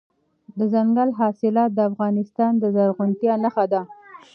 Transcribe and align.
دځنګل 0.57 1.09
حاصلات 1.19 1.71
د 1.75 1.79
افغانستان 1.91 2.51
د 2.57 2.63
زرغونتیا 2.75 3.33
نښه 3.43 3.65
ده. 3.73 3.81